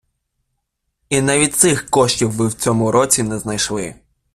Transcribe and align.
І 1.09 1.21
навіть 1.21 1.55
цих 1.55 1.89
коштів 1.89 2.31
ви 2.31 2.47
в 2.47 2.53
цьому 2.53 2.91
році 2.91 3.23
не 3.23 3.39
знайшли. 3.39 3.95